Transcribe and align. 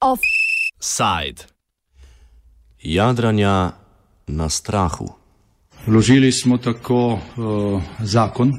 Offside. 0.00 1.44
Jadranja 2.82 3.72
na 4.26 4.48
strahu. 4.48 5.08
Vložili 5.86 6.32
smo 6.32 6.56
tako 6.56 7.12
uh, 7.12 7.82
zakon, 7.98 8.52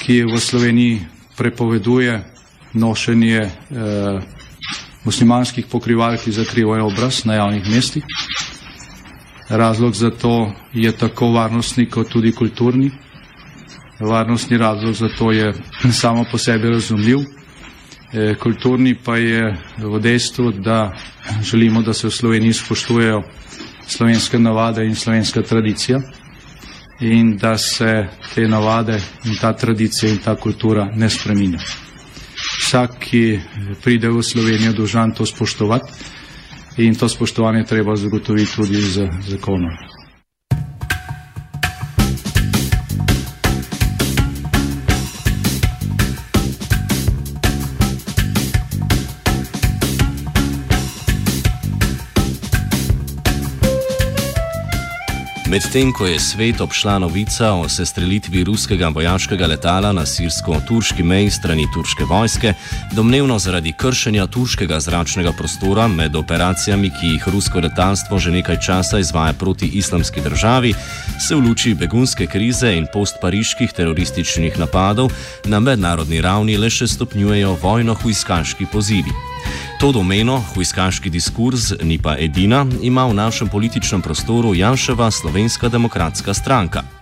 ki 0.00 0.24
v 0.24 0.40
Sloveniji 0.40 1.04
prepoveduje 1.36 2.24
nošenje 2.72 3.40
uh, 3.44 4.22
muslimanskih 5.04 5.66
pokrival, 5.68 6.16
ki 6.16 6.32
zakrivajo 6.32 6.86
obraz 6.86 7.24
na 7.24 7.34
javnih 7.34 7.68
mestih. 7.68 8.04
Razlog 9.48 9.92
za 9.94 10.10
to 10.10 10.52
je 10.72 10.96
tako 10.96 11.32
varnostni 11.36 11.90
kot 11.90 12.08
tudi 12.08 12.32
kulturni. 12.32 13.03
Varnostni 14.00 14.58
razlog 14.58 14.94
za 14.94 15.08
to 15.18 15.32
je 15.32 15.52
samo 15.92 16.24
po 16.32 16.38
sebi 16.38 16.70
razumljiv. 16.70 17.18
E, 18.12 18.34
kulturni 18.34 18.94
pa 19.04 19.16
je 19.16 19.56
v 19.78 20.00
dejstvu, 20.00 20.52
da 20.52 20.92
želimo, 21.42 21.82
da 21.82 21.92
se 21.92 22.06
v 22.06 22.10
Sloveniji 22.10 22.52
spoštujejo 22.52 23.22
slovenske 23.86 24.38
navade 24.38 24.86
in 24.86 24.94
slovenska 24.94 25.42
tradicija 25.42 26.00
in 27.00 27.36
da 27.36 27.58
se 27.58 28.06
te 28.34 28.48
navade 28.48 29.00
in 29.24 29.36
ta 29.40 29.52
tradicija 29.52 30.12
in 30.12 30.18
ta 30.18 30.36
kultura 30.36 30.88
ne 30.94 31.10
spreminja. 31.10 31.58
Vsak, 32.60 32.98
ki 32.98 33.40
pride 33.84 34.08
v 34.08 34.22
Slovenijo, 34.22 34.72
dožan 34.72 35.14
to 35.14 35.26
spoštovati 35.26 35.92
in 36.76 36.94
to 36.94 37.08
spoštovanje 37.08 37.64
treba 37.64 37.96
zagotoviti 37.96 38.56
tudi 38.56 38.80
z 38.82 39.08
zakonom. 39.28 39.70
Medtem 55.54 55.92
ko 55.94 56.06
je 56.06 56.18
svet 56.18 56.58
obšla 56.60 56.98
novica 56.98 57.52
o 57.54 57.68
sestrelitvi 57.70 58.42
ruskega 58.44 58.88
vojaškega 58.90 59.46
letala 59.46 59.92
na 59.94 60.02
sirsko-turški 60.02 61.02
meji 61.06 61.30
strani 61.30 61.66
turške 61.74 62.04
vojske, 62.10 62.54
domnevno 62.92 63.38
zaradi 63.38 63.72
kršenja 63.72 64.26
turškega 64.26 64.80
zračnega 64.80 65.30
prostora 65.38 65.86
med 65.88 66.16
operacijami, 66.16 66.90
ki 66.90 67.12
jih 67.12 67.28
rusko 67.28 67.62
letalstvo 67.62 68.18
že 68.18 68.32
nekaj 68.34 68.58
časa 68.66 68.98
izvaja 68.98 69.32
proti 69.32 69.68
islamski 69.78 70.20
državi, 70.20 70.74
se 71.28 71.34
v 71.34 71.46
luči 71.46 71.74
begunske 71.74 72.26
krize 72.26 72.74
in 72.74 72.88
postpariških 72.92 73.72
terorističnih 73.72 74.58
napadov 74.58 75.12
na 75.44 75.60
mednarodni 75.60 76.20
ravni 76.20 76.58
le 76.58 76.70
še 76.70 76.90
stopnjujejo 76.90 77.54
vojno-huiskaški 77.62 78.66
pozivi. 78.72 79.33
To 79.80 79.92
domeno, 79.92 80.38
huiskaški 80.54 81.10
diskurs, 81.10 81.72
ni 81.82 81.98
pa 81.98 82.16
edina, 82.18 82.66
ima 82.82 83.06
v 83.06 83.14
našem 83.14 83.48
političnem 83.48 84.02
prostoru 84.02 84.54
Janševa 84.54 85.10
Slovenska 85.10 85.68
demokratska 85.68 86.34
stranka. 86.34 86.93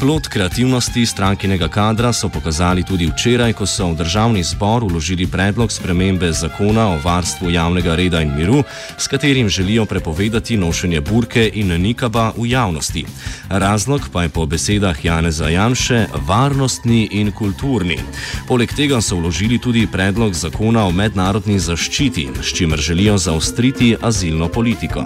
Plot 0.00 0.28
kreativnosti 0.28 1.06
strankinega 1.06 1.68
kadra 1.68 2.12
so 2.12 2.28
pokazali 2.28 2.84
tudi 2.86 3.06
včeraj, 3.06 3.52
ko 3.52 3.66
so 3.66 3.88
v 3.90 3.96
državni 3.98 4.42
zbor 4.46 4.84
uložili 4.84 5.26
predlog 5.26 5.72
spremembe 5.72 6.32
zakona 6.32 6.86
o 6.88 7.00
varstvu 7.04 7.50
javnega 7.50 7.96
reda 7.98 8.20
in 8.22 8.30
miru, 8.36 8.62
s 8.98 9.08
katerim 9.08 9.48
želijo 9.48 9.86
prepovedati 9.86 10.56
nošenje 10.56 11.00
burke 11.00 11.50
in 11.54 11.74
nikaba 11.82 12.32
v 12.36 12.46
javnosti. 12.46 13.04
Razlog 13.48 14.08
pa 14.12 14.22
je 14.22 14.28
po 14.28 14.46
besedah 14.46 15.04
Janeza 15.04 15.48
Janše 15.48 16.06
varnostni 16.26 17.08
in 17.12 17.32
kulturni. 17.32 17.98
Poleg 18.48 18.74
tega 18.74 19.00
so 19.00 19.16
uložili 19.16 19.58
tudi 19.58 19.86
predlog 19.92 20.34
zakona 20.34 20.86
o 20.86 20.92
mednarodni 20.92 21.58
zaščiti, 21.58 22.28
s 22.42 22.54
čimer 22.54 22.78
želijo 22.78 23.18
zaostriti 23.18 23.96
azilno 24.02 24.48
politiko. 24.48 25.04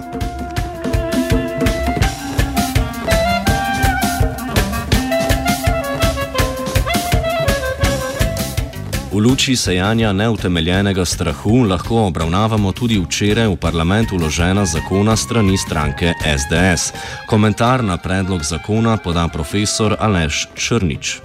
V 9.13 9.21
luči 9.21 9.53
sejanja 9.53 10.09
neutemeljenega 10.13 11.05
strahu 11.05 11.61
lahko 11.69 12.07
obravnavamo 12.09 12.71
tudi 12.73 12.97
včeraj 12.97 13.45
v 13.47 13.57
parlamentu 13.61 14.17
vložena 14.17 14.65
zakona 14.65 15.13
strani 15.15 15.53
stranke 15.57 16.17
SDS. 16.17 16.89
Komentar 17.29 17.83
na 17.85 17.97
predlog 18.01 18.41
zakona 18.41 18.97
poda 18.97 19.27
profesor 19.29 19.93
Aleš 19.99 20.49
Črnič. 20.57 21.21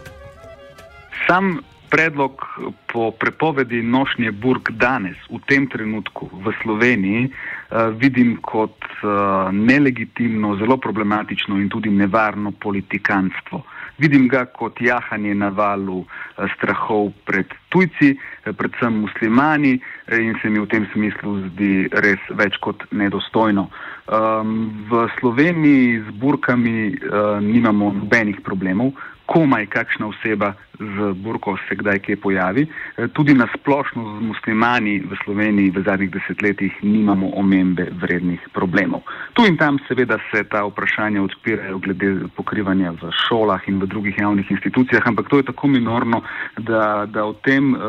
Sam 1.24 1.64
predlog 1.88 2.44
po 2.92 3.10
prepovedi 3.10 3.80
nošnje 3.82 4.32
burg 4.36 4.68
danes, 4.76 5.16
v 5.32 5.40
tem 5.48 5.64
trenutku 5.64 6.28
v 6.44 6.52
Sloveniji, 6.60 7.32
uh, 7.32 7.88
vidim 7.96 8.36
kot 8.44 8.76
uh, 8.84 9.48
nelegitimno, 9.48 10.60
zelo 10.60 10.76
problematično 10.76 11.56
in 11.56 11.72
tudi 11.72 11.88
nevarno 11.88 12.52
politikanstvo. 12.52 13.64
Vidim 13.98 14.28
ga 14.28 14.44
kot 14.46 14.80
jahanje 14.80 15.34
na 15.34 15.48
valu 15.50 16.04
eh, 16.04 16.46
strahov 16.54 17.10
pred 17.26 17.50
tujci, 17.74 18.14
eh, 18.14 18.52
predvsem 18.52 19.00
muslimani 19.02 19.74
eh, 20.06 20.22
in 20.22 20.38
se 20.42 20.50
mi 20.50 20.62
v 20.62 20.68
tem 20.70 20.86
smislu 20.92 21.34
zdi 21.50 21.88
res 22.04 22.22
več 22.30 22.58
kot 22.62 22.86
nedostojno. 22.90 23.68
Um, 24.08 24.86
v 24.88 25.04
Sloveniji 25.18 26.00
z 26.06 26.14
burkami 26.16 26.96
uh, 26.96 27.36
nimamo 27.44 27.90
nobenih 27.92 28.40
problemov, 28.40 28.94
komaj 29.28 29.66
kakšna 29.66 30.08
oseba 30.08 30.54
z 30.78 31.12
burko 31.14 31.56
se 31.68 31.76
kdaj 31.76 31.98
kje 31.98 32.16
pojavi. 32.16 32.66
E, 32.96 33.08
tudi 33.08 33.34
na 33.34 33.46
splošno 33.54 34.18
z 34.18 34.24
muslimani 34.24 35.00
v 35.00 35.16
Sloveniji 35.24 35.70
v 35.70 35.82
zadnjih 35.84 36.10
desetletjih 36.10 36.72
nimamo 36.82 37.30
omembe 37.36 37.88
vrednih 38.00 38.40
problemov. 38.54 39.02
Tu 39.32 39.46
in 39.46 39.56
tam 39.56 39.78
seveda 39.88 40.18
se 40.30 40.44
ta 40.44 40.64
vprašanja 40.64 41.22
odpirajo 41.22 41.78
glede 41.78 42.14
pokrivanja 42.36 42.94
v 43.02 43.12
šolah 43.26 43.68
in 43.68 43.80
v 43.82 43.86
drugih 43.86 44.18
javnih 44.18 44.50
institucijah, 44.50 45.02
ampak 45.06 45.28
to 45.28 45.42
je 45.42 45.48
tako 45.50 45.68
minorno, 45.68 46.22
da, 46.58 47.06
da 47.06 47.24
o 47.24 47.32
tem 47.32 47.74
uh, 47.74 47.80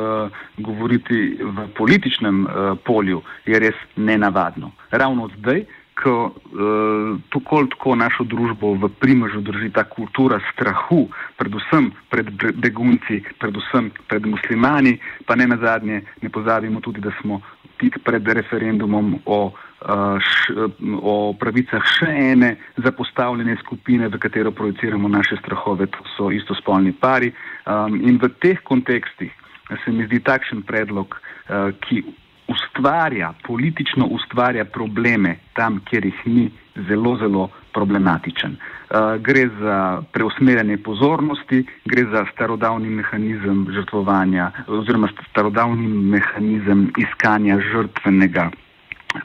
govoriti 0.58 1.38
v 1.40 1.68
političnem 1.78 2.44
uh, 2.44 2.78
polju 2.86 3.22
je 3.46 3.60
res 3.60 3.78
nenavadno. 3.96 4.72
Ravno 4.92 5.30
zdaj, 5.38 5.64
ko 6.04 6.32
uh, 6.32 7.20
tako 7.30 7.58
ali 7.58 7.70
tako 7.70 7.96
našo 7.96 8.24
družbo 8.24 8.74
v 8.74 8.90
primežu 9.00 9.42
drži 9.42 9.70
ta 9.76 9.84
kultura 9.84 10.40
strahu, 10.54 11.08
predvsem 11.38 11.92
pred 12.10 12.32
begunci, 12.56 13.22
predvsem 13.40 13.92
pred 14.08 14.26
muslimani, 14.26 14.98
pa 15.26 15.36
ne 15.36 15.48
na 15.48 15.58
zadnje, 15.58 16.02
ne 16.22 16.30
pozabimo 16.30 16.80
tudi, 16.82 17.02
da 17.02 17.12
smo 17.22 17.42
tik 17.80 18.00
pred 18.04 18.28
referendumom 18.28 19.20
o, 19.26 19.40
uh, 19.52 20.20
š, 20.20 20.70
o 21.02 21.34
pravicah 21.40 21.84
še 21.84 22.12
ene 22.32 22.56
zapostavljene 22.84 23.56
skupine, 23.64 24.08
v 24.08 24.20
katero 24.20 24.52
projiciramo 24.52 25.08
naše 25.08 25.40
strahove, 25.44 25.88
to 25.88 26.04
so 26.16 26.32
istospolni 26.32 26.92
pari. 26.92 27.32
Um, 27.66 28.00
in 28.04 28.20
v 28.20 28.32
teh 28.40 28.60
kontekstih 28.64 29.32
se 29.70 29.92
mi 29.92 30.08
zdi 30.08 30.20
takšen 30.24 30.66
predlog, 30.68 31.16
uh, 31.16 31.72
ki 31.86 32.04
ustvarja, 32.50 33.34
politično 33.48 34.06
ustvarja 34.06 34.66
probleme 34.66 35.36
tam, 35.54 35.80
kjer 35.90 36.06
jih 36.06 36.22
ni, 36.26 36.50
zelo, 36.90 37.16
zelo 37.18 37.50
problematičen. 37.74 38.56
Uh, 38.56 39.22
gre 39.22 39.48
za 39.60 40.02
preusmerjanje 40.14 40.78
pozornosti, 40.78 41.66
gre 41.86 42.06
za 42.12 42.26
starodavni 42.34 42.90
mehanizem 42.90 43.68
žrtvovanja 43.76 44.52
oziroma 44.68 45.12
starodavni 45.30 45.88
mehanizem 45.88 46.90
iskanja 46.98 47.60
žrtvenega 47.72 48.50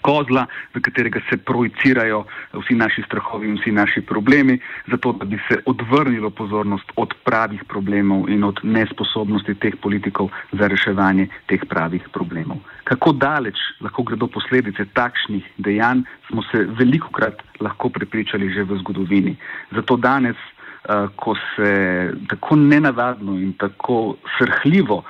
kozla, 0.01 0.47
v 0.75 0.81
katerega 0.81 1.21
se 1.29 1.37
projicirajo 1.37 2.25
vsi 2.53 2.75
naši 2.75 3.03
strahovi 3.07 3.49
in 3.49 3.59
vsi 3.59 3.73
naši 3.73 4.01
problemi, 4.01 4.59
zato 4.91 5.13
da 5.13 5.25
bi 5.25 5.39
se 5.49 5.61
odvrnilo 5.67 6.31
pozornost 6.31 6.93
od 6.97 7.15
pravih 7.25 7.65
problemov 7.69 8.29
in 8.29 8.45
od 8.45 8.61
nesposobnosti 8.63 9.55
teh 9.55 9.77
politikov 9.83 10.31
za 10.53 10.69
reševanje 10.69 11.29
teh 11.47 11.61
pravih 11.69 12.09
problemov. 12.13 12.59
Kako 12.85 13.13
daleč 13.13 13.57
lahko 13.81 14.03
gredo 14.03 14.27
posledice 14.27 14.85
takšnih 14.93 15.45
dejanj, 15.59 16.05
smo 16.29 16.43
se 16.43 16.65
veliko 16.79 17.09
krat 17.13 17.43
lahko 17.61 17.89
prepričali 17.89 18.51
že 18.53 18.65
v 18.65 18.79
zgodovini. 18.81 19.37
Zato 19.73 19.97
danes, 19.97 20.37
uh, 20.37 21.09
ko 21.17 21.35
se 21.57 22.13
tako 22.29 22.57
nenavadno 22.57 23.37
in 23.41 23.53
tako 23.53 24.17
srhljivo 24.39 25.05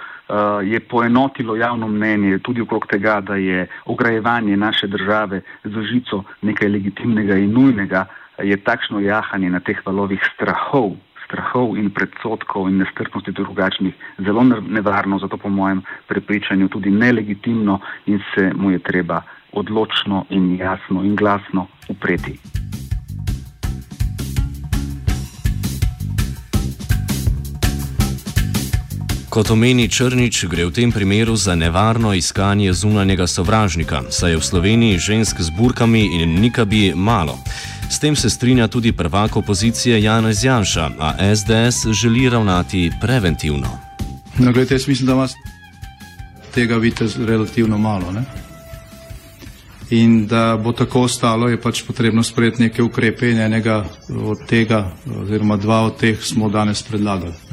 je 0.65 0.81
poenotilo 0.81 1.57
javno 1.57 1.89
mnenje 1.89 2.39
tudi 2.39 2.61
okrog 2.61 2.87
tega, 2.87 3.21
da 3.21 3.37
je 3.37 3.67
ograjevanje 3.85 4.57
naše 4.57 4.87
države 4.87 5.41
z 5.65 5.83
žico 5.93 6.23
nekaj 6.43 6.69
legitimnega 6.69 7.37
in 7.37 7.53
nujnega, 7.53 8.07
je 8.43 8.57
takšno 8.57 9.01
jahanje 9.01 9.51
na 9.51 9.61
teh 9.61 9.79
valovih 9.87 10.21
strahov, 10.35 10.97
strahov 11.27 11.77
in 11.77 11.91
predsotkov 11.91 12.69
in 12.69 12.79
nestrpnosti 12.79 13.33
drugačnih 13.33 13.95
zelo 14.19 14.43
nevarno, 14.69 15.19
zato 15.19 15.37
po 15.37 15.49
mojem 15.49 15.83
prepričanju 16.09 16.69
tudi 16.69 16.91
nelegitimno 16.91 17.81
in 18.07 18.21
se 18.35 18.51
mu 18.57 18.71
je 18.71 18.79
treba 18.79 19.23
odločno 19.53 20.25
in 20.31 20.57
jasno 20.57 21.05
in 21.05 21.17
glasno 21.17 21.67
upreti. 21.89 22.39
Kot 29.35 29.51
omeni 29.51 29.89
Črnič, 29.91 30.47
gre 30.47 30.63
v 30.63 30.71
tem 30.71 30.95
primeru 30.95 31.35
za 31.35 31.59
nevarno 31.59 32.15
iskanje 32.15 32.71
zunanjega 32.71 33.27
sovražnika, 33.27 34.07
saj 34.07 34.31
je 34.31 34.39
v 34.39 34.45
Sloveniji 34.47 34.99
žensk 35.03 35.43
z 35.43 35.51
burkami 35.51 36.23
in 36.23 36.39
nikabi 36.39 36.95
malo. 36.95 37.35
S 37.91 37.99
tem 37.99 38.15
se 38.15 38.31
strinja 38.31 38.71
tudi 38.71 38.95
prvak 38.95 39.35
opozicije 39.37 39.99
Janez 40.03 40.45
Janša, 40.45 40.91
a 40.99 41.35
SDS 41.35 41.91
želi 41.91 42.31
ravnati 42.31 42.93
preventivno. 43.03 43.67
No, 44.39 44.53
gledajte, 44.55 44.75
jaz 44.75 44.87
mislim, 44.89 45.07
da 45.07 45.15
vas 45.15 45.35
tega 46.55 46.77
vidite 46.79 47.11
relativno 47.27 47.79
malo. 47.79 48.13
Ne? 48.15 48.23
In 49.91 50.27
da 50.27 50.55
bo 50.63 50.73
tako 50.73 51.11
ostalo, 51.11 51.49
je 51.49 51.61
pač 51.61 51.83
potrebno 51.83 52.23
sprejeti 52.23 52.63
neke 52.63 52.83
ukrepe 52.83 53.35
in 53.35 53.41
enega 53.43 53.83
od 54.15 54.47
tega, 54.47 54.95
oziroma 55.11 55.57
dva 55.57 55.83
od 55.91 55.99
teh 55.99 56.23
smo 56.23 56.49
danes 56.49 56.83
predlagali. 56.83 57.44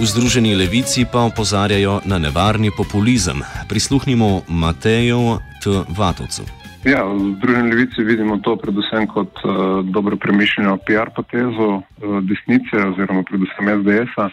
V 0.00 0.08
Združeni 0.08 0.56
levici 0.56 1.04
pa 1.04 1.28
opozarjajo 1.28 2.00
na 2.08 2.16
nevarni 2.16 2.72
populizem. 2.72 3.44
Prisluhnimo 3.68 4.48
Mateju 4.48 5.36
T. 5.60 5.84
Vatovcu. 5.92 6.48
Ja, 6.88 7.04
v 7.04 7.36
Združeni 7.36 7.68
levici 7.68 8.00
vidimo 8.00 8.40
to 8.40 8.56
predvsem 8.56 9.04
kot 9.04 9.28
uh, 9.44 9.84
dobro 9.84 10.16
premišljeno 10.16 10.80
PR 10.88 11.12
potezo 11.12 11.84
uh, 11.84 11.84
desnice 12.24 12.80
oziroma 12.80 13.28
predvsem 13.28 13.64
SDS-a. 13.76 14.32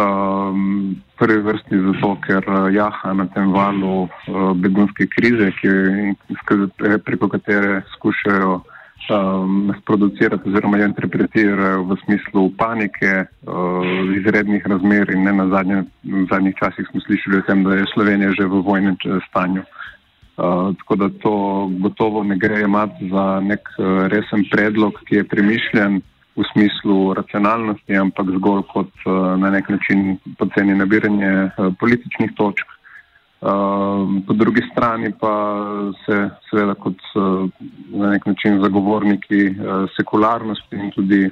Um, 0.00 0.96
prvi 1.20 1.52
vrsti 1.52 1.76
zato, 1.84 2.16
ker 2.24 2.40
uh, 2.48 2.72
jaha 2.72 3.12
na 3.12 3.28
tem 3.28 3.52
valu 3.52 4.08
uh, 4.08 4.56
begunske 4.56 5.04
krize, 5.12 5.52
ki, 5.60 5.68
preko 7.04 7.28
katere 7.28 7.84
skušajo 7.92 8.64
um, 9.10 9.72
sproducirati 9.82 10.48
oziroma 10.48 10.78
jo 10.78 10.86
interpretirajo 10.86 11.82
v 11.84 11.96
smislu 12.04 12.50
panike, 12.58 13.24
uh, 13.24 14.16
izrednih 14.16 14.66
razmer 14.66 15.10
in 15.10 15.24
ne 15.24 15.32
na 15.32 15.48
zadnje, 15.48 15.84
v 16.02 16.26
zadnjih 16.30 16.54
časih 16.56 16.88
smo 16.90 17.00
slišali 17.00 17.38
o 17.38 17.46
tem, 17.48 17.64
da 17.64 17.74
je 17.74 17.90
Slovenija 17.94 18.32
že 18.32 18.46
v 18.46 18.62
vojnem 18.64 18.96
stanju. 19.28 19.62
Uh, 20.34 20.74
tako 20.82 20.96
da 20.96 21.08
to 21.22 21.34
gotovo 21.78 22.24
ne 22.24 22.36
gre 22.36 22.64
imati 22.64 23.08
za 23.10 23.40
nek 23.40 23.68
uh, 23.78 24.06
resen 24.10 24.44
predlog, 24.50 24.98
ki 25.06 25.22
je 25.22 25.28
premišljen 25.28 26.00
v 26.34 26.42
smislu 26.52 27.14
racionalnosti, 27.14 27.94
ampak 27.96 28.26
zgolj 28.38 28.62
kot 28.72 28.90
uh, 29.06 29.38
na 29.38 29.50
nek 29.50 29.68
način 29.68 30.18
poceni 30.38 30.74
nabiranje 30.74 31.30
uh, 31.44 31.70
političnih 31.78 32.34
točk. 32.36 32.73
Ehm, 33.44 34.22
po 34.26 34.32
drugi 34.32 34.62
strani 34.72 35.12
pa 35.20 35.34
se 36.06 36.30
seveda 36.50 36.74
kot 36.74 36.96
eh, 36.96 37.20
na 37.88 38.10
nek 38.10 38.26
način 38.26 38.60
zagovorniki 38.62 39.40
eh, 39.46 39.52
sekularnosti 39.96 40.76
in 40.76 40.90
tudi 40.90 41.20
eh, 41.24 41.30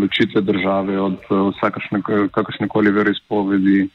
ločitve 0.00 0.40
države 0.40 1.00
od 1.00 1.16
vsakašne, 1.30 2.02
kakršne 2.30 2.68
koli 2.68 2.90
veroizpovedi 2.90 3.88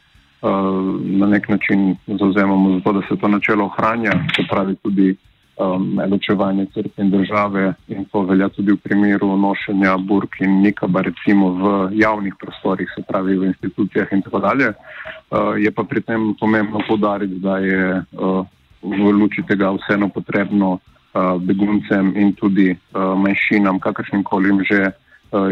na 1.20 1.28
nek 1.28 1.50
način 1.50 1.96
zauzemamo 2.08 2.74
za 2.74 2.80
to, 2.84 2.94
da 2.94 3.02
se 3.08 3.16
to 3.16 3.28
načelo 3.28 3.66
ohranja, 3.66 4.12
se 4.36 4.44
pravi 4.50 4.76
tudi 4.76 5.16
um, 5.58 6.00
ločevanje 6.12 6.66
crkve 6.74 7.04
in 7.04 7.10
države 7.10 7.74
in 7.88 8.06
to 8.06 8.22
velja 8.22 8.50
tudi 8.50 8.72
v 8.72 8.78
primeru 8.78 9.38
nošenja 9.38 9.98
burk 9.98 10.42
in 10.42 10.62
nikaba 10.62 11.02
recimo 11.02 11.50
v 11.50 11.90
javnih 12.00 12.34
prostorih, 12.40 12.90
se 12.96 13.04
pravi 13.08 13.38
v 13.38 13.46
institucijah 13.46 14.08
in 14.12 14.22
tako 14.22 14.40
dalje. 14.40 14.74
Uh, 14.74 15.58
je 15.58 15.72
pa 15.72 15.84
pri 15.84 16.02
tem 16.02 16.36
pomembno 16.40 16.80
podariti, 16.88 17.40
da 17.40 17.58
je 17.58 18.04
uh, 18.12 18.46
v 18.82 19.12
luči 19.12 19.44
tega 19.48 19.72
vseeno 19.72 20.10
potrebno 20.10 20.80
uh, 20.80 21.42
beguncem 21.42 22.14
in 22.16 22.34
tudi 22.34 22.72
uh, 22.72 23.14
manjšinam, 23.18 23.80
kakršnim 23.80 24.24
kolim 24.24 24.64
že 24.64 24.92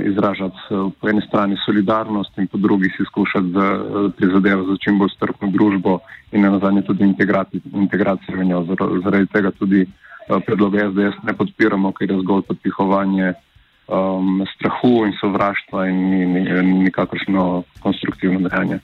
izražati 0.06 0.58
uh, 0.70 0.92
po 1.02 1.10
eni 1.10 1.22
strani 1.28 1.58
solidarnost 1.66 2.38
in 2.38 2.48
po 2.48 2.58
drugi 2.58 2.90
si 2.98 3.06
skušati 3.06 3.54
prizadevati 4.18 4.70
za 4.70 4.78
čim 4.84 5.00
bolj 5.00 5.10
strpno 5.16 5.52
družbo 5.52 6.00
in 6.32 6.42
na 6.42 6.50
nazadnje 6.50 6.82
tudi 6.82 7.04
integracijo 7.74 8.38
v 8.38 8.46
njo. 8.46 8.66
Zaradi 9.04 9.26
tega 9.28 9.52
tudi 9.52 9.86
predloge 10.46 10.80
SDS 10.80 11.24
ne 11.24 11.34
podpiramo, 11.34 11.92
ker 11.92 12.12
je 12.12 12.22
zgolj 12.22 12.42
podpihovanje 12.48 13.34
um, 13.88 14.46
strahu 14.56 15.06
in 15.06 15.14
sovraštva 15.20 15.88
in 15.90 16.10
ni, 16.10 16.26
ni 16.26 16.74
nikakršno 16.84 17.64
konstruktivno 17.84 18.50
dejanje. 18.50 18.80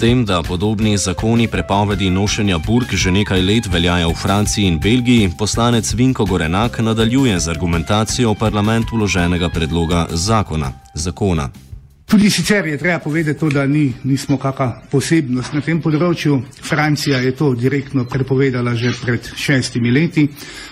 Tem, 0.00 0.24
da 0.24 0.42
podobni 0.42 0.98
zakoni 0.98 1.48
prepovedi 1.48 2.10
nošenja 2.10 2.58
burk 2.58 2.94
že 2.94 3.10
nekaj 3.10 3.40
let 3.42 3.66
veljajo 3.66 4.10
v 4.10 4.14
Franciji 4.14 4.66
in 4.66 4.78
Belgiji, 4.78 5.30
poslanec 5.38 5.94
Vinko 5.94 6.24
Gorenak 6.24 6.78
nadaljuje 6.78 7.40
z 7.40 7.48
argumentacijo 7.48 8.32
v 8.32 8.38
parlamentu 8.38 8.96
vloženega 8.96 9.48
predloga 9.48 10.06
zakona. 10.10 10.72
zakona. 10.94 11.67
Tudi 12.08 12.30
sicer 12.30 12.66
je 12.66 12.78
treba 12.78 12.98
povedati 12.98 13.38
to, 13.38 13.48
da 13.52 13.66
ni, 13.66 13.92
nismo 14.04 14.38
kakšna 14.40 14.88
posebnost 14.88 15.52
na 15.52 15.60
tem 15.60 15.76
področju. 15.84 16.38
Francija 16.64 17.18
je 17.20 17.34
to 17.36 17.50
direktno 17.52 18.06
prepovedala 18.08 18.72
že 18.80 18.94
pred 18.96 19.26
šestimi 19.36 19.90
leti. 19.92 20.22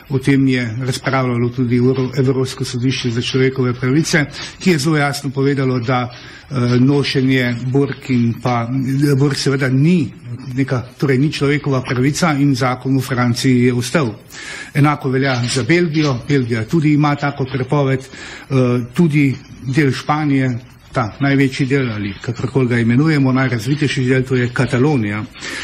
O 0.09 0.17
tem 0.17 0.47
je 0.49 0.63
razpravljalo 0.81 1.51
tudi 1.53 1.77
Evropsko 2.17 2.65
sodišče 2.65 3.11
za 3.11 3.21
človekove 3.21 3.75
pravice, 3.77 4.23
ki 4.63 4.71
je 4.71 4.79
zelo 4.79 4.97
jasno 4.97 5.29
povedalo, 5.31 5.77
da 5.85 6.07
uh, 6.09 6.73
nošenje 6.81 7.51
burk 7.69 8.09
in 8.11 8.39
pa 8.41 8.65
burk 9.19 9.37
seveda 9.37 9.69
ni 9.69 10.07
neka, 10.57 10.97
torej 10.97 11.19
ni 11.19 11.29
človekova 11.33 11.83
pravica 11.85 12.31
in 12.33 12.55
zakon 12.57 12.97
v 12.97 13.03
Franciji 13.05 13.67
je 13.67 13.75
ustal. 13.75 14.09
Enako 14.73 15.13
velja 15.13 15.37
za 15.53 15.67
Belgijo. 15.69 16.17
Belgija 16.29 16.65
tudi 16.65 16.95
ima 16.95 17.13
tako 17.15 17.45
prepoved, 17.45 18.01
uh, 18.01 18.89
tudi 18.97 19.35
del 19.69 19.93
Španije 19.93 20.76
ta 20.97 21.11
največji 21.21 21.67
del 21.69 21.91
ali 21.93 22.15
kakorkoli 22.23 22.69
ga 22.69 22.79
imenujemo, 22.81 23.33
najrazvitejši 23.33 24.05
del, 24.09 24.23
to 24.25 24.37
je 24.37 24.49
Katalonija. 24.49 25.21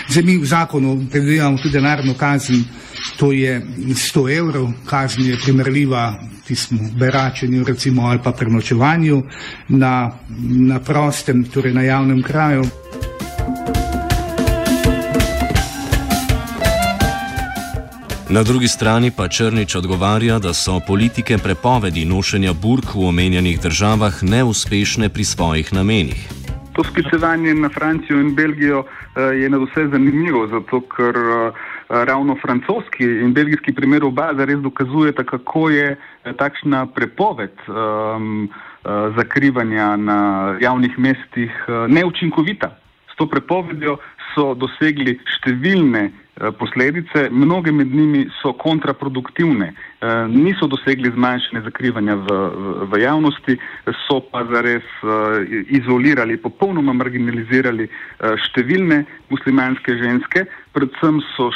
Zdaj 0.09 0.25
mi 0.29 0.37
v 0.39 0.49
zakonu 0.49 0.99
predvidevamo 1.11 1.57
tudi 1.57 1.73
denarno 1.73 2.15
kazen, 2.19 2.65
to 3.17 3.33
je 3.33 3.57
100 3.89 4.27
evrov, 4.37 4.69
kazen 4.87 5.31
je 5.31 5.39
primerljiva 5.45 6.05
tistemu 6.47 6.91
beračenju 6.99 7.65
recimo 7.65 8.07
ali 8.07 8.21
pa 8.25 8.33
prenočevanju 8.33 9.23
na, 9.69 10.11
na 10.69 10.81
prostem, 10.81 11.45
torej 11.45 11.73
na 11.73 11.83
javnem 11.83 12.23
kraju. 12.23 12.82
Na 18.33 18.43
drugi 18.43 18.69
strani 18.69 19.11
pa 19.17 19.29
Črnič 19.29 19.75
odgovarja, 19.77 20.39
da 20.39 20.55
so 20.57 20.81
politike 20.87 21.37
prepovedi 21.39 22.05
nošenja 22.09 22.53
burk 22.63 22.95
v 22.95 23.05
omenjenih 23.09 23.61
državah 23.61 24.23
neuspešne 24.23 25.09
pri 25.13 25.25
svojih 25.25 25.73
namenih. 25.73 26.17
To 26.73 26.85
sklicevanje 26.85 27.53
na 27.55 27.69
Francijo 27.69 28.21
in 28.21 28.33
Belgijo 28.35 28.85
eh, 28.87 29.21
je 29.21 29.51
na 29.51 29.59
vse 29.59 29.85
zanimivo, 29.93 30.47
zato 30.49 30.81
ker 30.81 31.13
eh, 31.13 31.53
ravno 31.89 32.37
francoski 32.43 33.05
in 33.05 33.35
belgijski 33.35 33.75
primer 33.75 34.05
oba 34.05 34.33
zares 34.37 34.65
dokazujeta, 34.65 35.25
kako 35.25 35.69
je 35.71 35.93
eh, 35.93 36.33
takšna 36.33 36.87
prepoved 36.87 37.53
um, 37.69 38.49
zakrivanja 39.17 39.97
na 39.97 40.19
javnih 40.61 40.99
mestih 40.99 41.53
neučinkovita. 41.89 42.79
S 43.13 43.17
to 43.17 43.29
prepovedjo 43.29 43.99
so 44.35 44.55
dosegli 44.55 45.19
številne 45.37 46.09
Eh, 46.09 46.22
posledice, 46.59 47.29
mnoge 47.31 47.73
med 47.73 47.95
njimi 47.95 48.27
so 48.43 48.53
kontraproduktivne, 48.53 49.73
eh, 50.01 50.27
niso 50.29 50.67
dosegli 50.67 51.11
zmanjšanje 51.11 51.63
zakrivanja 51.65 52.15
v, 52.15 52.27
v, 52.27 52.87
v 52.93 53.01
javnosti, 53.03 53.59
so 54.07 54.21
pa 54.33 54.45
zares 54.51 54.87
eh, 55.03 55.09
izolirali, 55.79 56.37
popolnoma 56.37 56.93
marginalizirali 56.93 57.89
številne 58.49 59.03
muslimanske 59.31 59.95
ženske, 59.99 60.45
predvsem 60.73 61.21
so, 61.35 61.51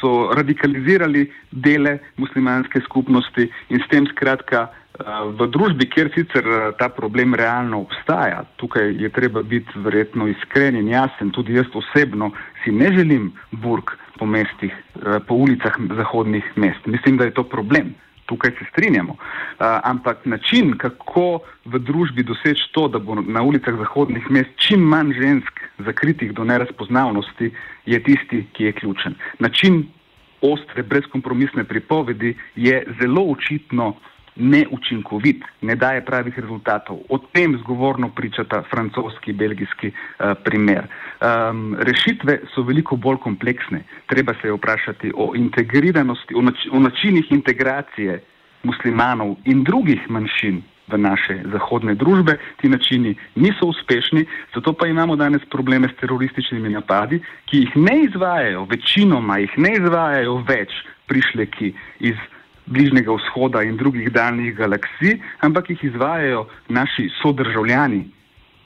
so 0.00 0.12
radikalizirali 0.36 1.26
dele 1.50 1.98
muslimanske 2.16 2.80
skupnosti 2.86 3.48
in 3.70 3.80
s 3.80 3.88
tem 3.90 4.06
skratka 4.10 4.68
v 5.38 5.46
družbi, 5.54 5.86
kjer 5.86 6.10
sicer 6.14 6.46
ta 6.78 6.88
problem 6.90 7.36
realno 7.38 7.84
obstaja, 7.86 8.42
tukaj 8.58 8.96
je 8.98 9.10
treba 9.14 9.44
biti 9.46 9.78
verjetno 9.84 10.26
iskren 10.26 10.76
in 10.76 10.88
jasen, 10.90 11.30
tudi 11.30 11.54
jaz 11.54 11.70
osebno 11.74 12.32
si 12.64 12.74
ne 12.74 12.90
želim 12.96 13.30
burk 13.62 13.94
po 14.18 14.26
mestih, 14.26 14.72
eh, 14.72 15.20
po 15.26 15.34
ulicah 15.34 15.74
zahodnih 15.96 16.44
mest. 16.56 16.86
Mislim, 16.86 17.16
da 17.16 17.24
je 17.24 17.34
to 17.34 17.44
problem. 17.44 17.94
Tukaj 18.28 18.50
se 18.50 18.64
strinjamo. 18.70 19.12
Uh, 19.12 19.80
ampak 19.88 20.26
način, 20.26 20.74
kako 20.76 21.40
v 21.64 21.78
družbi 21.78 22.22
doseči 22.22 22.66
to, 22.72 22.84
da 22.88 22.98
bo 22.98 23.14
na 23.14 23.40
ulicah 23.42 23.72
zahodnih 23.78 24.30
mest 24.30 24.50
čim 24.60 24.84
manj 24.84 25.14
žensk 25.16 25.62
zakritih 25.78 26.34
do 26.36 26.44
nerazpoznavnosti, 26.44 27.48
je 27.86 28.02
tisti, 28.02 28.42
ki 28.52 28.64
je 28.64 28.72
ključen. 28.72 29.14
Način 29.38 29.86
ostre, 30.42 30.82
brezkompromisne 30.82 31.64
pripovedi 31.64 32.34
je 32.56 32.84
zelo 33.00 33.24
očitno 33.32 33.94
neučinkovit, 34.38 35.44
ne 35.62 35.76
daje 35.76 36.04
pravih 36.04 36.38
rezultatov. 36.38 36.98
O 37.08 37.18
tem 37.18 37.58
zgovorno 37.58 38.08
pričata 38.14 38.62
francoski, 38.70 39.32
belgijski 39.32 39.90
uh, 39.90 40.32
primer. 40.44 40.86
Um, 40.86 41.74
rešitve 41.74 42.38
so 42.54 42.62
veliko 42.62 42.96
bolj 42.96 43.18
kompleksne. 43.22 43.82
Treba 44.06 44.34
se 44.40 44.48
je 44.48 44.52
vprašati 44.52 45.12
o 45.14 45.32
integriranosti, 45.36 46.34
o, 46.34 46.42
nač 46.42 46.66
o 46.72 46.80
načinih 46.80 47.32
integracije 47.32 48.20
muslimanov 48.62 49.36
in 49.44 49.64
drugih 49.64 50.10
manjšin 50.10 50.62
v 50.88 50.98
naše 50.98 51.42
zahodne 51.52 51.94
družbe. 51.94 52.38
Ti 52.60 52.68
načini 52.68 53.14
niso 53.36 53.68
uspešni, 53.68 54.24
zato 54.54 54.72
pa 54.72 54.86
imamo 54.86 55.16
danes 55.16 55.44
probleme 55.50 55.88
s 55.88 56.00
terorističnimi 56.00 56.72
napadi, 56.72 57.20
ki 57.50 57.64
jih 57.64 57.76
ne 57.76 58.00
izvajajo, 58.08 58.66
večinoma 58.70 59.38
jih 59.38 59.58
ne 59.58 59.72
izvajajo 59.76 60.42
več 60.48 60.72
prišleki 61.06 61.72
iz 62.00 62.16
Bližnjega 62.68 63.14
vzhoda 63.16 63.62
in 63.64 63.76
drugih 63.80 64.10
daljnih 64.12 64.54
galaksij, 64.56 65.18
ampak 65.40 65.70
jih 65.70 65.84
izvajajo 65.84 66.46
naši 66.68 67.08
sodržavljani 67.22 68.04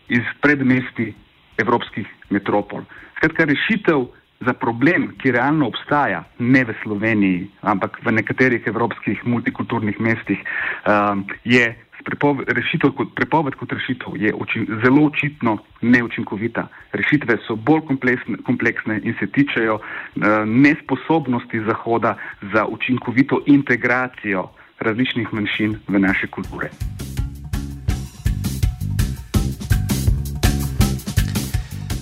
iz 0.09 0.26
predmesti 0.40 1.12
evropskih 1.59 2.06
metropol. 2.30 2.82
Skratka, 3.16 3.44
rešitev 3.44 4.09
za 4.42 4.52
problem, 4.59 5.12
ki 5.23 5.32
realno 5.32 5.68
obstaja, 5.71 6.25
ne 6.38 6.64
v 6.64 6.75
Sloveniji, 6.82 7.47
ampak 7.62 8.00
v 8.02 8.14
nekaterih 8.18 8.66
evropskih 8.66 9.23
multikulturnih 9.25 10.00
mestih, 10.00 10.40
um, 10.87 11.23
je 11.44 11.71
prepoved, 12.04 12.49
rešitev 12.49 12.92
kot 12.97 13.14
prepoved 13.14 13.54
kot 13.54 13.73
rešitev 13.73 14.16
je 14.16 14.35
učin, 14.35 14.66
zelo 14.85 15.06
očitno 15.06 15.59
neučinkovita. 15.82 16.66
Rešitve 16.92 17.38
so 17.47 17.56
bolj 17.56 17.87
kompleksne, 17.87 18.38
kompleksne 18.47 19.00
in 19.02 19.14
se 19.21 19.26
tičejo 19.26 19.75
uh, 19.75 19.82
nesposobnosti 20.47 21.61
Zahoda 21.66 22.16
za 22.54 22.66
učinkovito 22.66 23.42
integracijo 23.47 24.50
različnih 24.80 25.32
manjšin 25.32 25.78
v 25.88 25.99
naše 25.99 26.26
kulture. 26.26 26.71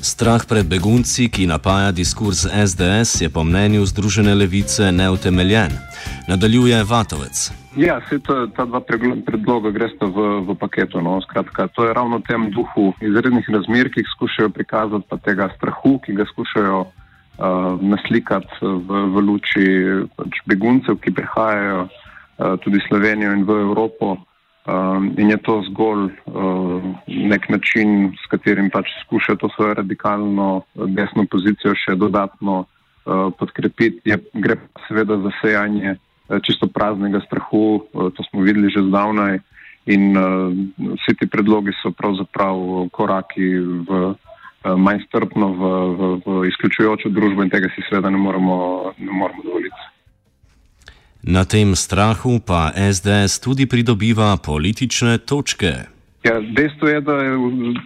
Strah 0.03 0.45
pred 0.45 0.69
begunci, 0.69 1.29
ki 1.33 1.47
napaja 1.47 1.93
diskurs 1.93 2.45
SDS, 2.45 3.21
je 3.21 3.29
po 3.33 3.45
mnenju 3.45 3.87
Združene 3.87 4.35
levice 4.35 4.93
neutemeljen. 4.93 5.90
Nadaljuje 6.31 6.85
Vatovec. 6.85 7.51
Ja, 7.77 7.97
vse 7.99 8.21
ta 8.55 8.65
dva 8.65 8.81
predloga 9.27 9.71
gresta 9.75 10.07
v, 10.07 10.47
v 10.47 10.55
paketu. 10.55 11.03
No. 11.03 11.19
Skratka, 11.27 11.67
to 11.75 11.89
je 11.89 11.95
ravno 11.95 12.21
v 12.23 12.27
tem 12.29 12.51
duhu 12.55 12.93
izrednih 13.03 13.47
razmer, 13.51 13.91
ki 13.91 14.05
jih 14.05 14.11
skušajo 14.15 14.51
prikazati, 14.55 15.09
pa 15.11 15.19
tega 15.19 15.49
strahu, 15.57 15.99
ki 16.05 16.15
ga 16.15 16.27
skušajo 16.31 16.79
uh, 16.87 17.83
naslikati 17.83 18.63
v, 18.63 19.01
v 19.11 19.23
luči 19.27 19.67
pač 20.15 20.39
beguncev, 20.47 21.01
ki 21.03 21.15
prihajajo 21.19 21.81
uh, 21.87 22.55
tudi 22.63 22.79
v 22.79 22.87
Slovenijo 22.87 23.33
in 23.35 23.43
v 23.49 23.57
Evropo. 23.67 24.19
Um, 24.71 25.09
in 25.19 25.33
je 25.35 25.39
to 25.43 25.57
zgolj 25.71 26.13
uh, 26.31 26.85
nek 27.11 27.49
način, 27.51 28.13
s 28.15 28.31
katerim 28.31 28.71
pač 28.71 28.87
skuša 29.03 29.35
to 29.41 29.51
svojo 29.57 29.81
radikalno 29.83 30.63
desno 30.95 31.27
pozicijo 31.27 31.75
še 31.75 31.97
dodatno 31.99 32.61
uh, 32.63 33.35
podkrepiti. 33.35 34.05
Je, 34.07 34.21
gre 34.39 34.61
pa 34.61 34.85
seveda 34.87 35.19
za 35.25 35.33
sejanje 35.41 35.97
uh, 35.97 36.07
čisto 36.47 36.67
praznega 36.67 37.21
strahu, 37.27 37.83
uh, 37.93 38.11
to 38.15 38.25
smo 38.31 38.47
videli 38.47 38.71
že 38.71 38.87
zdavnaj. 38.87 39.39
In 39.91 40.17
uh, 40.17 40.53
vsi 40.77 41.17
ti 41.19 41.27
predlogi 41.27 41.73
so 41.83 41.91
pravzaprav 41.91 42.89
koraki 42.93 43.49
v 43.89 44.15
manj 44.61 45.07
strpno, 45.09 45.47
v, 45.57 45.63
v, 45.97 46.01
v 46.21 46.49
izključujočo 46.53 47.09
družbo 47.09 47.43
in 47.43 47.51
tega 47.51 47.73
si 47.73 47.81
seveda 47.89 48.11
ne 48.13 48.21
moremo, 48.21 48.93
ne 48.99 49.13
moremo 49.13 49.41
dovoliti. 49.41 49.81
Na 51.23 51.45
tem 51.45 51.77
strahu 51.77 52.41
pa 52.41 52.73
SDS 52.77 53.41
tudi 53.41 53.67
pridobiva 53.67 54.37
politične 54.37 55.19
točke. 55.19 55.73
Ja, 56.25 56.41
dejstvo 56.41 56.89
je, 56.89 57.01
da 57.01 57.13
je 57.13 57.33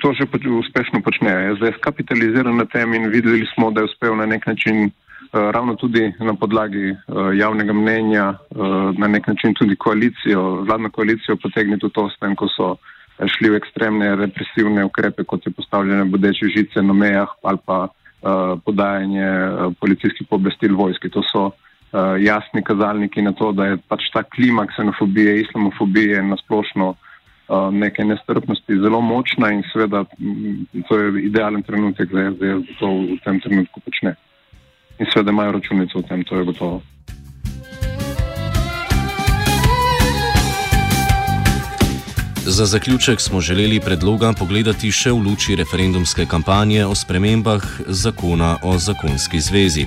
to 0.03 0.13
že 0.15 0.27
uspešno 0.51 1.03
počne. 1.03 1.55
SDS 1.59 1.79
kapitalizira 1.81 2.51
na 2.51 2.65
tem 2.65 2.95
in 2.95 3.11
videli 3.11 3.47
smo, 3.55 3.71
da 3.71 3.81
je 3.81 3.91
uspel 3.91 4.17
na 4.17 4.27
nek 4.27 4.47
način 4.47 4.91
ravno 5.35 5.75
tudi 5.75 6.13
na 6.21 6.35
podlagi 6.35 6.91
uh, 6.91 7.31
javnega 7.37 7.73
mnenja, 7.73 8.35
uh, 8.51 8.99
na 8.99 9.09
nek 9.09 9.27
način 9.27 9.55
tudi 9.55 9.77
koalicijo, 9.77 10.43
vladno 10.63 10.91
koalicijo 10.91 11.37
potegniti 11.43 11.87
v 11.87 11.91
to 11.91 12.09
stran, 12.17 12.37
ko 12.37 12.49
so 12.49 12.77
šli 13.37 13.51
v 13.51 13.59
ekstremne 13.59 14.15
represivne 14.17 14.85
ukrepe, 14.85 15.25
kot 15.25 15.47
je 15.47 15.53
postavljene 15.53 16.05
bodeče 16.05 16.49
žice 16.57 16.83
na 16.83 16.93
mejah 16.93 17.29
ali 17.43 17.59
pa 17.67 17.87
podajanje 18.65 19.27
policijskih 19.81 20.27
pooblastil 20.31 20.75
vojski. 20.77 21.11
To 21.13 21.23
so 21.29 21.43
jasni 22.19 22.63
kazalniki 22.65 23.23
na 23.23 23.33
to, 23.33 23.53
da 23.53 23.67
je 23.67 23.77
pač 23.89 24.09
ta 24.15 24.23
klima 24.23 24.65
ksenofobije, 24.67 25.43
islamofobije 25.43 26.19
in 26.19 26.33
nasplošno 26.33 26.89
uh, 26.89 26.97
neke 27.73 28.05
nestrpnosti 28.05 28.81
zelo 28.81 29.01
močna 29.01 29.53
in 29.53 29.63
seveda 29.73 30.05
to 30.89 30.99
je 30.99 31.25
idealen 31.25 31.63
trenutek 31.63 32.09
da 32.11 32.31
to 32.79 32.89
v 32.89 33.19
tem 33.25 33.41
trenutku 33.41 33.81
počne. 33.81 34.15
In 34.99 35.07
seveda 35.13 35.31
imajo 35.31 35.53
računico 35.53 35.99
v 35.99 36.03
tem, 36.09 36.25
to 36.25 36.37
je 36.37 36.45
gotovo. 36.45 36.83
Za 42.47 42.67
zaključek 42.67 43.21
smo 43.21 43.41
želeli 43.41 43.81
predloga 43.81 44.33
pogledati 44.39 44.91
še 44.93 45.11
v 45.11 45.23
luči 45.25 45.57
referendumske 45.57 46.27
kampanje 46.27 46.85
o 46.87 46.95
spremembah 46.95 47.65
zakona 47.89 48.59
o 48.63 48.77
zakonski 48.79 49.41
zvezi. 49.41 49.87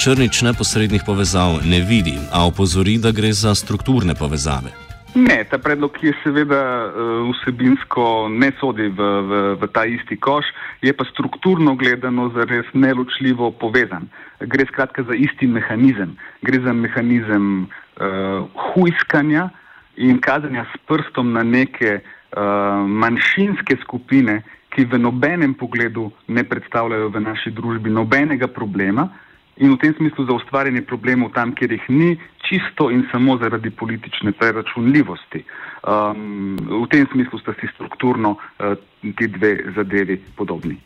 Črnič 0.00 0.42
neposrednih 0.42 1.02
povezav 1.06 1.58
ne 1.64 1.80
vidi, 1.80 2.14
a 2.32 2.46
opozori, 2.46 2.98
da 2.98 3.10
gre 3.10 3.32
za 3.32 3.54
strukturne 3.54 4.14
povezave. 4.14 4.85
Ne, 5.16 5.44
ta 5.48 5.56
predlog 5.58 5.96
je 6.02 6.12
seveda 6.20 6.60
eh, 6.60 6.96
vsebinsko 7.30 8.28
ne 8.28 8.50
sodi 8.60 8.90
v, 8.92 9.00
v, 9.00 9.38
v 9.56 9.68
ta 9.72 9.86
isti 9.88 10.18
koš, 10.20 10.44
je 10.84 10.92
pa 10.92 11.04
strukturno 11.08 11.72
gledano 11.74 12.28
zares 12.36 12.68
neločljivo 12.74 13.50
povezan. 13.56 14.10
Gre 14.40 14.66
skratka 14.68 15.06
za 15.08 15.16
isti 15.16 15.48
mehanizem. 15.48 16.18
Gre 16.44 16.60
za 16.60 16.72
mehanizem 16.76 17.64
uh, 17.64 18.44
huiskanja, 18.74 19.48
in 19.96 20.20
kazanja 20.20 20.66
s 20.68 20.76
prstom 20.84 21.32
na 21.32 21.42
neke 21.42 22.00
uh, 22.00 22.84
manjšinske 22.84 23.80
skupine, 23.80 24.42
ki 24.76 24.84
v 24.84 25.00
nobenem 25.00 25.54
pogledu 25.56 26.10
ne 26.28 26.44
predstavljajo 26.44 27.08
v 27.08 27.24
naši 27.24 27.50
družbi 27.56 27.88
nobenega 27.90 28.52
problema 28.52 29.08
in 29.56 29.72
v 29.72 29.78
tem 29.80 29.94
smislu 29.96 30.26
za 30.26 30.32
ustvarjanje 30.32 30.82
problemov 30.84 31.32
tam, 31.32 31.54
kjer 31.54 31.72
jih 31.72 31.84
ni, 31.88 32.16
čisto 32.48 32.90
in 32.90 33.06
samo 33.12 33.38
zaradi 33.38 33.70
politične 33.70 34.32
preračunljivosti. 34.32 35.44
Um, 35.86 36.56
v 36.60 36.86
tem 36.90 37.06
smislu 37.12 37.38
sta 37.38 37.54
si 37.60 37.68
strukturno 37.74 38.36
uh, 38.36 38.76
ti 39.16 39.28
dve 39.28 39.72
zadevi 39.76 40.20
podobni. 40.36 40.76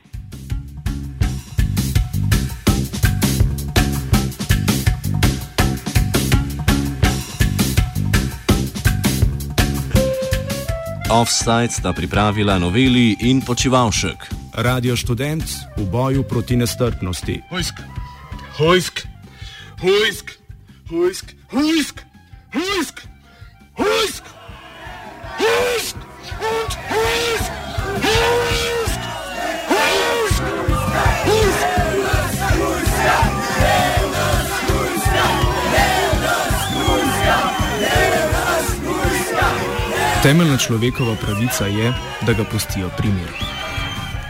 Offside 11.10 11.74
sta 11.74 11.90
pripravila 11.92 12.58
noveli 12.58 13.16
in 13.26 13.42
počivalšek. 13.42 14.30
Radio 14.62 14.94
študent 14.94 15.42
v 15.74 15.90
boju 15.90 16.22
proti 16.22 16.54
nestrpnosti. 16.54 17.42
Hojsk, 18.58 19.06
hojsk, 19.80 20.30
hojsk, 20.90 21.34
hojsk, 21.52 22.00
hojsk, 22.52 23.00
hojsk, 23.74 24.24
hojsk 25.38 25.96
und 26.40 26.72
hojsk, 26.90 27.52
hojsk, 28.02 29.00
hojsk, 29.68 30.42
hojsk. 31.28 31.60
Temeljna 40.22 40.56
človekova 40.56 41.14
pravica 41.16 41.64
je, 41.66 41.94
da 42.26 42.32
ga 42.32 42.44
pustijo 42.44 42.90
pri 42.96 43.08
miru. 43.08 43.59